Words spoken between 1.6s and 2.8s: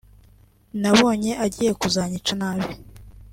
kuzanyica nabi